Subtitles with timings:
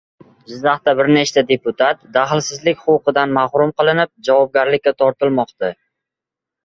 [0.51, 5.75] Jizzaxda bir nechta deputat «daxlsizlik huquqi»dan mahrum qilinib, javobgarlikka tortilmoqda